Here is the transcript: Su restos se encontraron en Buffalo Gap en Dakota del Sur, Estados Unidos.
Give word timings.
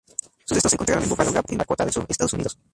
Su 0.45 0.55
restos 0.55 0.71
se 0.71 0.75
encontraron 0.77 1.03
en 1.03 1.09
Buffalo 1.11 1.31
Gap 1.31 1.45
en 1.49 1.59
Dakota 1.59 1.85
del 1.85 1.93
Sur, 1.93 2.07
Estados 2.09 2.33
Unidos. 2.33 2.57